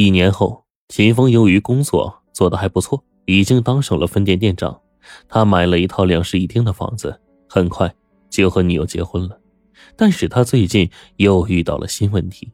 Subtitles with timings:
[0.00, 4.80] 一年后，秦风由于工作做得还不错，已经当上了分店店长。
[5.28, 7.92] 他买了一套两室一厅的房子，很快
[8.30, 9.36] 就和女友结婚了。
[9.96, 12.48] 但是他最近又遇到了新问题，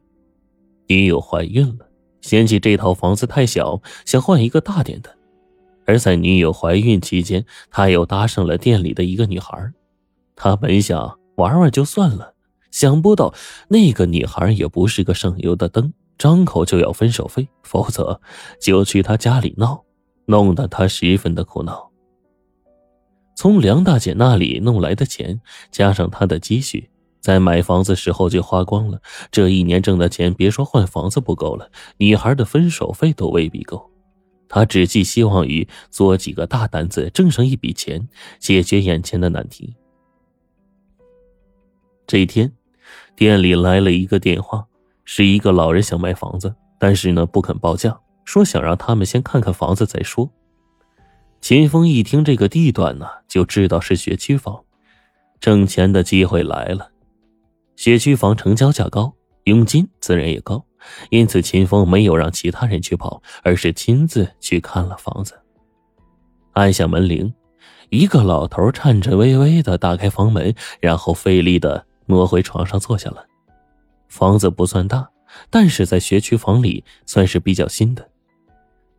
[0.87, 1.87] 女友怀孕了，
[2.19, 5.15] 嫌弃这套房子太小，想换一个大点的。
[5.85, 9.71] 而在女友怀孕期间，他又搭上了店里的一个女孩。
[10.35, 12.33] 他本想玩玩就算了，
[12.71, 13.35] 想不到
[13.67, 18.19] 那个女孩也不是个省油的灯，张口就要分手费，否则
[18.61, 19.83] 就去他家里闹，
[20.25, 21.91] 弄得他十分的苦恼。
[23.35, 29.01] 从梁大姐那里弄来的钱，加上他的积蓄，在买房子时候就花光了。
[29.29, 33.91] 这一年挣的钱，别说换房子不够了，女孩的分手费都未必够。
[34.47, 38.07] 他只寄希望于做几个大单子，挣上一笔钱，
[38.39, 39.75] 解决眼前的难题。
[42.07, 42.53] 这一天，
[43.15, 44.65] 店里来了一个电话，
[45.05, 50.29] 是一个老人想卖房子，但是呢不肯报价，说想让他们先看看房子再说。
[51.41, 54.63] 秦风一听这个地段呢，就知道是学区房，
[55.39, 56.89] 挣钱的机会来了。
[57.75, 59.13] 学区房成交价高，
[59.43, 60.65] 佣金自然也高，
[61.11, 65.39] 因此秦风没有让其他人去跑，而是亲自去看了房子。
[66.53, 67.31] 按下门铃，
[67.89, 73.23] 一个老头颤颤巍巍的打开房门，然后费力的挪回床上坐下了。
[74.07, 75.09] 房子不算大，
[75.49, 78.09] 但是在学区房里算是比较新的。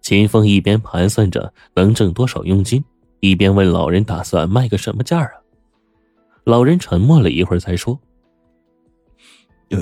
[0.00, 2.84] 秦风一边盘算着能挣多少佣金，
[3.20, 5.30] 一边问老人：“打算卖个什么价啊？”
[6.44, 7.98] 老人沉默了一会儿，才说
[9.70, 9.78] ：“呃，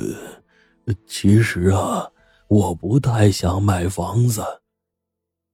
[1.06, 2.08] 其实啊，
[2.48, 4.42] 我不太想买房子。”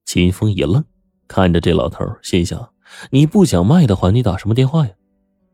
[0.06, 0.84] 秦风一愣，
[1.26, 2.72] 看着这老头，心想
[3.10, 4.92] ：“你不想卖的话，你打什么电话呀？”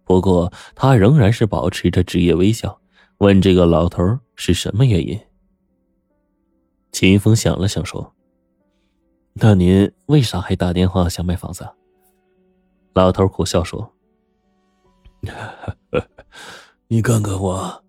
[0.05, 2.79] 不过他仍然是保持着职业微笑，
[3.19, 5.19] 问这个老头是什么原因。
[6.93, 8.13] 秦风想了想，说。
[9.33, 11.67] 那您为啥还打电话想买房子？
[12.95, 13.91] 老头苦笑说：
[16.89, 17.85] “你看看我，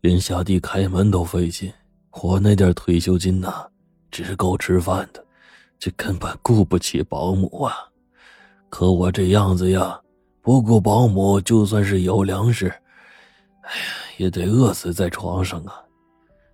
[0.00, 1.72] 连下地开门都费劲，
[2.22, 3.66] 我那点退休金呐，
[4.10, 5.22] 只够吃饭的，
[5.78, 7.74] 这根本雇不起保姆啊！
[8.70, 10.00] 可我这样子呀，
[10.40, 12.72] 不雇保姆，就算是有粮食，
[13.76, 13.84] 呀
[14.16, 15.82] 也得饿死在床上啊！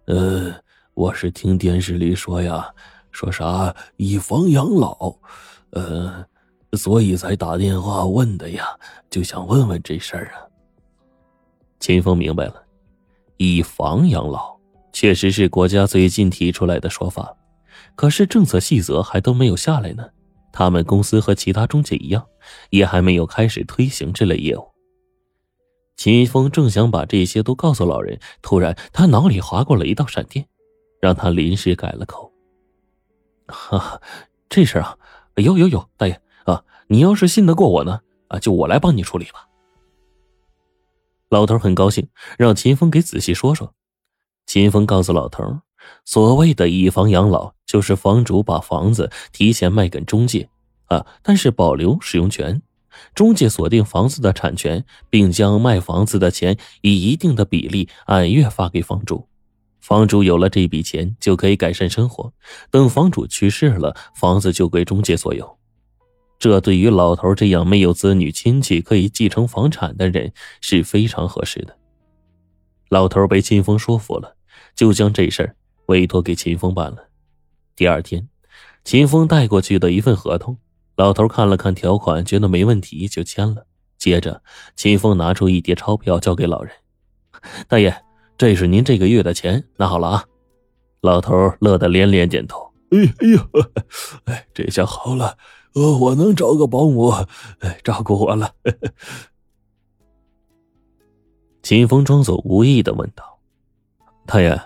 [0.06, 0.54] 呃，
[0.94, 2.68] 我是听电视里说呀。”
[3.12, 5.16] 说啥以房养老，
[5.70, 6.22] 呃，
[6.74, 8.66] 所以才打电话问的呀，
[9.08, 10.44] 就想问问这事儿啊。
[11.80, 12.62] 秦风明白了，
[13.38, 14.54] 以房养老
[14.92, 17.34] 确实是国家最近提出来的说法，
[17.94, 20.06] 可是政策细则还都没有下来呢。
[20.52, 22.22] 他们公司和其他中介一样，
[22.68, 24.62] 也还没有开始推行这类业务。
[25.96, 30.46] 秦风正想把这些都告诉老人，突然他脑里划过了一道闪电，
[31.00, 32.30] 让他临时改了口。
[33.48, 34.00] 哈哈，
[34.48, 34.96] 这事啊，
[35.36, 39.48] 有有有，大爷啊，你要是信得过我呢，啊，就我来帮你处理吧。
[41.28, 42.08] 老头很高兴，
[42.38, 43.72] 让秦风给仔细说说。
[44.46, 45.60] 秦风告诉老头，
[46.04, 50.48] 所谓的以房养老，就是房主把房子提前卖给中介，
[50.86, 52.62] 啊，但是保留使用权，
[53.14, 59.26] 中介锁定房子的产权，并将卖房子的钱以一定的比例按月发给房主。
[59.80, 62.32] 房主有了这笔钱，就可以改善生活。
[62.70, 65.58] 等房主去世了，房子就归中介所有。
[66.38, 71.76] 这对于老头这样没有子女亲戚可以继承房产的人是非常合适的。
[72.88, 74.36] 老头被秦风说服了，
[74.74, 77.08] 就将这事儿委托给秦风办了。
[77.74, 78.28] 第二天，
[78.84, 80.58] 秦风带过去的一份合同，
[80.96, 83.66] 老头看了看条款，觉得没问题，就签了。
[83.98, 84.42] 接着，
[84.74, 86.72] 秦风拿出一叠钞票交给老人，
[87.68, 88.02] 大爷。
[88.38, 90.24] 这是您这个月的钱，拿好了啊！
[91.00, 92.70] 老头乐得连连点头。
[92.90, 93.38] 哎哎呦，
[94.26, 95.38] 哎，这下好了，
[95.72, 97.08] 呃，我能找个保姆，
[97.60, 98.52] 哎，照顾我了。
[101.62, 103.38] 秦风装作无意的问道
[104.26, 104.60] ：“大爷，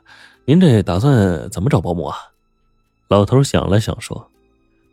[0.46, 2.16] 您这打算怎么找保姆啊？”
[3.06, 4.28] 老头想了想说：“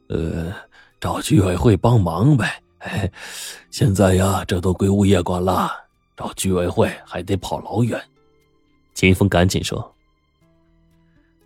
[0.09, 0.53] 呃，
[0.99, 2.61] 找居委会帮忙呗。
[2.79, 3.11] 哎，
[3.71, 5.69] 现在呀，这都归物业管了，
[6.15, 8.01] 找居委会还得跑老远。”
[8.93, 9.93] 秦风赶紧说：“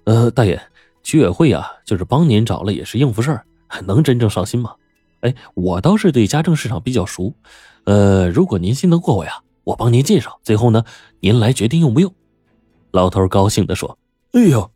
[0.06, 0.62] 呃，大爷，
[1.03, 3.45] 居委会呀，就是帮您找了，也是应付事儿，
[3.86, 4.75] 能真正上心吗？
[5.21, 7.33] 哎，我倒是对家政市场比较熟，
[7.86, 10.83] 呃，如果您信得过我呀，我帮您介绍，最后呢，
[11.19, 12.13] 您来决定用不用。”
[12.92, 13.98] 老头高兴的说
[14.33, 14.71] ：“哎呦，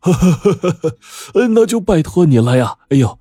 [1.50, 2.76] 那就拜托你了呀！
[2.88, 3.18] 哎呦。”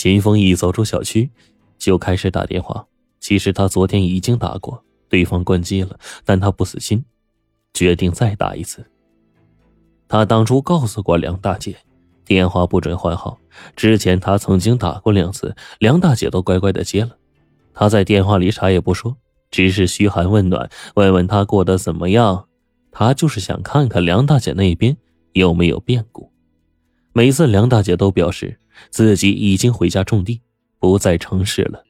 [0.00, 1.28] 秦风一走出小区，
[1.76, 2.86] 就开始打电话。
[3.20, 7.04] 其实他昨天已经打过，对方关机了，但他不死心。
[7.74, 8.82] 决定再打一次。
[10.08, 11.76] 他当初告诉过梁大姐，
[12.24, 13.38] 电话不准换号。
[13.76, 17.10] 之前他曾经打过两次，梁大姐都乖乖的接了。
[17.74, 19.14] 他在电话里啥也不说，
[19.50, 22.46] 只是嘘寒问暖，问问他过得怎么样。
[22.90, 24.96] 他就是想看看梁大姐那边
[25.34, 26.32] 有没有变故。
[27.12, 28.58] 每次梁大姐都表示
[28.90, 30.40] 自己已经回家种地，
[30.78, 31.84] 不在城市了。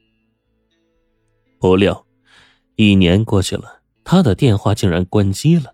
[1.59, 2.05] 不料，
[2.75, 5.73] 一年过去了，他的电话竟然关机了。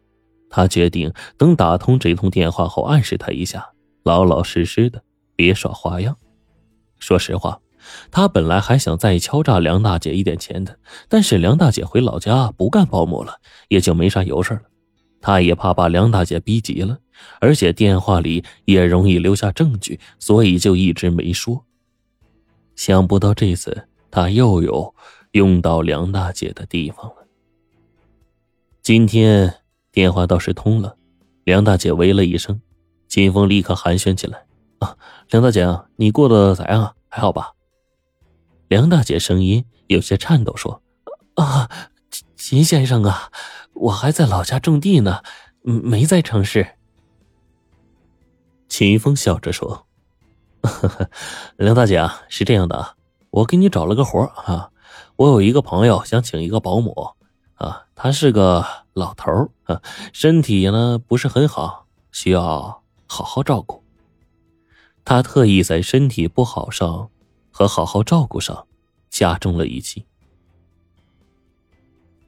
[0.49, 3.69] 他决定等打通这通电话后，暗示他一下，
[4.03, 5.03] 老老实实的，
[5.35, 6.17] 别耍花样。
[6.99, 7.59] 说实话，
[8.11, 10.79] 他本来还想再敲诈梁大姐一点钱的，
[11.09, 14.61] 但是梁大姐回老家不干保姆了，也就没啥油事了。
[15.21, 16.99] 他也怕把梁大姐逼急了，
[17.39, 21.65] 而且电话里也容易留下证据，所以就一直没说。
[22.75, 24.93] 想不到这次他又有
[25.31, 27.27] 用到梁大姐的地方了。
[28.81, 29.53] 今天。
[29.89, 30.95] 电话倒是通了，
[31.43, 32.61] 梁大姐喂了一声，
[33.07, 34.45] 金峰立刻寒暄起来
[34.77, 34.95] ：“啊，
[35.31, 35.65] 梁大姐，
[35.95, 36.93] 你过得咋样？
[37.09, 37.53] 还好吧？”
[38.69, 40.83] 梁大姐声音有些颤抖说
[41.33, 41.67] ：“啊，
[42.49, 43.29] 秦先生啊，
[43.73, 45.21] 我还在老家种地呢，
[45.63, 46.75] 没在城市。”
[48.69, 49.85] 秦风笑着说
[50.63, 51.09] ：“呵 呵
[51.57, 52.95] 梁大姐啊，是这样的，
[53.31, 54.71] 我给你找了个活啊，
[55.17, 57.09] 我有一个朋友想请一个保姆。”
[57.55, 59.29] 啊，他是个老头
[59.65, 59.81] 啊，
[60.13, 63.83] 身体呢不是很好，需要好好照顾。
[65.03, 67.09] 他特意在身体不好上
[67.51, 68.67] 和好好照顾上
[69.09, 70.05] 加重了语气。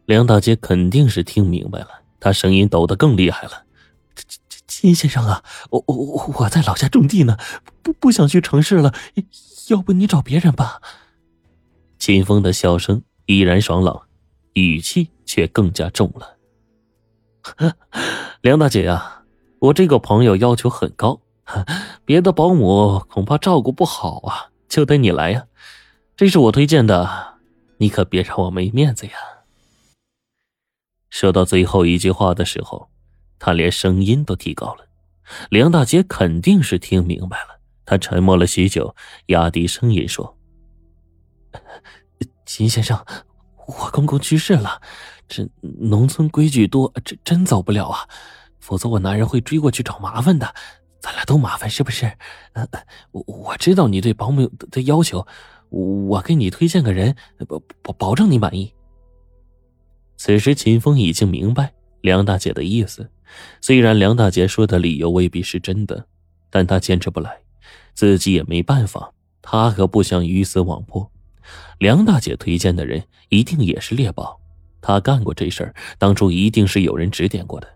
[0.10, 3.66] 梁大姐肯定是听明白了，她声音抖得更厉害了
[4.66, 7.38] ：“金先生啊，我我我在老家种地呢，
[7.84, 8.92] 不不想去城市了，
[9.70, 10.82] 要不你找别人吧。”
[12.00, 14.02] 秦风的笑声依然爽朗。
[14.54, 16.38] 语气却更加重了。
[18.42, 19.22] 梁大姐呀，
[19.60, 21.22] 我这个朋友要求很高，
[22.04, 25.46] 别的保姆恐怕照顾不好啊，就得你来呀。
[26.18, 27.36] 这是我推荐的，
[27.78, 29.14] 你可别让我没面子呀。
[31.10, 32.90] 说到最后一句话的时候，
[33.38, 34.86] 他连声音都提高了。
[35.50, 38.96] 梁大姐肯定是听明白了，她沉默了许久，
[39.28, 40.38] 压低声音说
[42.46, 43.04] ：“秦先生。”
[43.70, 44.82] 我公公去世了，
[45.28, 48.10] 这农村规矩多，真真走不了啊！
[48.60, 50.56] 否则我男人会追过去找麻烦的，
[51.00, 52.12] 咱俩都麻烦是不是？
[53.12, 55.28] 我我知道你对保姆的要求，
[55.70, 57.16] 我给你推荐个人，
[57.48, 58.74] 保保保证你满意。
[60.20, 61.72] 此时秦风已经明白
[62.02, 63.10] 梁大姐的意思，
[63.62, 66.06] 虽然梁大姐说的理由未必是真的，
[66.50, 67.38] 但她坚持不来，
[67.94, 71.10] 自己也没办法，她可不想鱼死网破。
[71.78, 74.38] 梁大姐推荐的人一定也是猎豹，
[74.82, 77.68] 她干过这事儿，当初一定是有人指点过的。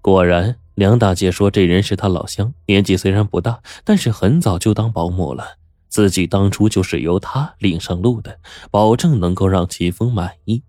[0.00, 5.44] 果然，梁大姐说这人是她老乡，年纪虽然不大，但是很早就当保姆了，
[5.88, 8.38] 自己当初就是由她领上路的，
[8.70, 10.62] 保证能够让秦风满意。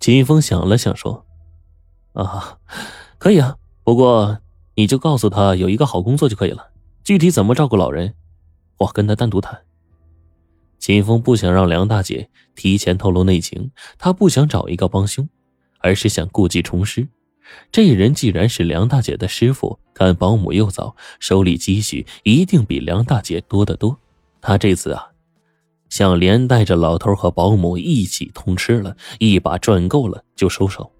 [0.00, 1.26] 秦风想了想说
[2.14, 2.58] ：“啊，
[3.18, 4.38] 可以啊，不过
[4.74, 6.70] 你就告诉他有一个好工作就可以了，
[7.04, 8.14] 具体怎么照顾老人，
[8.78, 9.60] 我跟他单独谈。”
[10.80, 15.28] 秦风不想让梁大姐提前透露内情，他不想找一个帮凶，
[15.80, 17.06] 而是想故技重施。
[17.70, 23.98] 这人既然是梁大姐的师傅，干保姆又早，手里积蓄一定比梁大姐多得多。
[24.40, 25.10] 他这次啊，
[25.90, 30.90] 想连带着老头和保姆一起通吃了，一把赚够了就收手。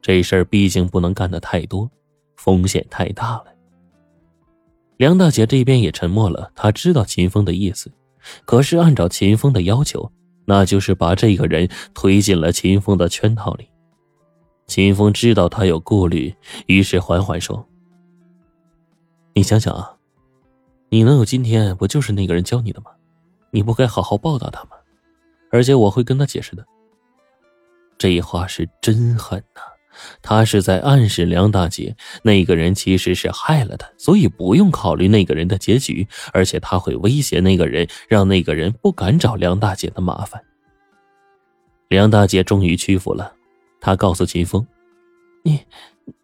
[0.00, 1.90] 这事儿毕竟不能干的太多，
[2.36, 3.46] 风险太大了。
[4.96, 7.92] 梁大姐这边也沉默了，她知道秦风的意思。
[8.44, 10.10] 可是，按照秦风的要求，
[10.46, 13.68] 那就是把这个人推进了秦风的圈套里。
[14.66, 16.34] 秦风知道他有顾虑，
[16.66, 17.64] 于是缓缓说
[19.34, 19.94] ：“你想想啊，
[20.88, 22.90] 你能有今天，不就是那个人教你的吗？
[23.50, 24.70] 你不该好好报答他吗？
[25.50, 26.64] 而且我会跟他解释的。”
[27.98, 29.62] 这话是真狠呐！
[30.20, 40.42] 他是在暗示梁大姐，那个人其实是害了他，所以不用考虑那个人的结局，而且他会威胁那个人，让那个人不敢找梁大姐的麻烦。
[41.88, 43.32] 梁大姐终于屈服了，
[43.80, 44.66] 她告诉秦风
[45.42, 45.60] ：“你，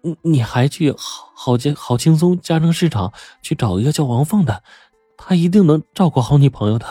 [0.02, 3.11] 你你还去好好家好轻松家政市场
[3.41, 4.62] 去找一个叫王凤的，
[5.17, 6.87] 他一定能照顾好你朋友的。”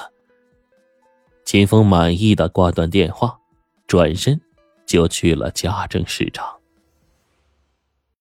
[1.51, 3.38] 秦风满意的挂断电话，
[3.86, 4.39] 转身
[4.86, 6.60] 就去了家政市场。